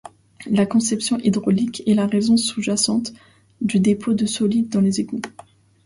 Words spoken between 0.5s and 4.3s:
conception hydraulique est la raison sous-jacente du dépôt de